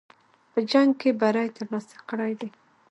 په 0.51 0.59
جنګ 0.71 0.89
کې 1.01 1.09
بری 1.19 1.47
ترلاسه 1.57 1.95
کړی 2.09 2.33
دی. 2.39 2.49